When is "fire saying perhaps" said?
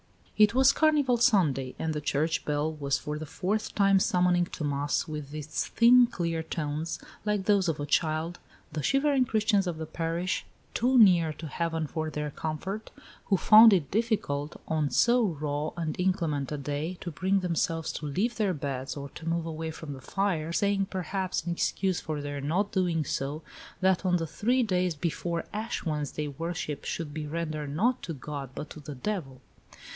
20.01-21.45